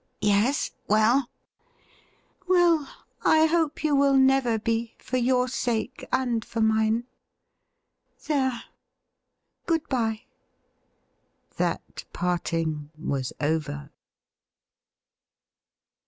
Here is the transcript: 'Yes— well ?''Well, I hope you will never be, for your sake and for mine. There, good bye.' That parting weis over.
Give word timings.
'Yes— 0.19 0.71
well 0.87 1.29
?''Well, 2.47 2.89
I 3.23 3.45
hope 3.45 3.83
you 3.83 3.95
will 3.95 4.17
never 4.17 4.57
be, 4.57 4.95
for 4.97 5.17
your 5.17 5.47
sake 5.47 6.03
and 6.11 6.43
for 6.43 6.59
mine. 6.59 7.03
There, 8.25 8.63
good 9.67 9.87
bye.' 9.89 10.23
That 11.57 12.05
parting 12.13 12.89
weis 12.99 13.31
over. 13.39 13.91